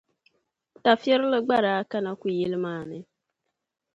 Tafirili 0.83 1.39
gba 1.45 1.57
daa 1.65 1.81
kana 1.91 2.11
ku'yili 2.19 2.57
maa 2.63 2.83
ni. 2.89 2.97